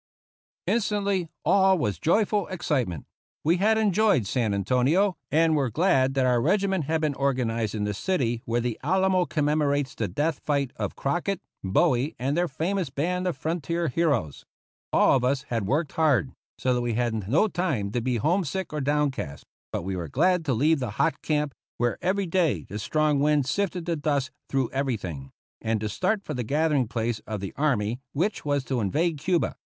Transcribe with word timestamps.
Instantly, 0.65 1.29
all 1.45 1.77
was 1.77 1.99
joyful 1.99 2.47
excitement. 2.47 3.05
We 3.43 3.57
had 3.57 3.77
enjoyed 3.77 4.25
San 4.25 4.51
Antonio, 4.51 5.15
and 5.29 5.55
were 5.55 5.69
glad 5.69 6.15
that 6.15 6.25
our 6.25 6.41
reg 6.41 6.61
iment 6.61 6.85
had 6.85 7.01
been 7.01 7.13
organized 7.13 7.75
in 7.75 7.83
the 7.83 7.93
city 7.93 8.41
where 8.45 8.61
the 8.61 8.79
Alamo 8.81 9.25
commemorates 9.25 9.93
the 9.93 10.07
death 10.07 10.41
fight 10.43 10.71
of 10.75 10.95
Crock 10.95 11.29
ett, 11.29 11.39
Bowie, 11.63 12.15
and 12.17 12.35
their 12.35 12.47
famous 12.47 12.89
band 12.89 13.27
of 13.27 13.37
frontier 13.37 13.89
heroes. 13.89 14.43
All 14.91 15.15
of 15.15 15.23
us 15.23 15.43
had 15.49 15.67
worked 15.67 15.91
hard, 15.91 16.31
so 16.57 16.73
that 16.73 16.81
we 16.81 16.95
had 16.95 17.13
had 17.13 17.29
no 17.29 17.47
time 17.47 17.91
to 17.91 18.01
be 18.01 18.15
homesick 18.17 18.73
or 18.73 18.81
downcast; 18.81 19.45
but 19.71 19.83
we 19.83 19.95
were 19.95 20.07
glad 20.07 20.43
to 20.45 20.53
leave 20.55 20.79
the 20.79 20.89
hot 20.97 21.21
camp, 21.21 21.53
where 21.77 21.99
every 22.03 22.25
day 22.25 22.63
the 22.63 22.79
strong 22.79 23.19
wind 23.19 23.45
sifted 23.45 23.85
the 23.85 23.95
dust 23.95 24.31
through 24.49 24.71
every 24.71 24.97
thing, 24.97 25.29
and 25.61 25.79
to 25.79 25.87
start 25.87 26.23
for 26.23 26.33
the 26.33 26.43
gathering 26.43 26.87
place 26.87 27.19
of 27.27 27.39
the 27.39 27.53
army 27.55 27.99
which 28.13 28.43
was 28.43 28.63
to 28.63 28.79
invade 28.81 29.19
Cuba. 29.19 29.57